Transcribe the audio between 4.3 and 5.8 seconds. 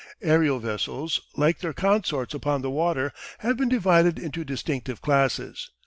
distinctive classes.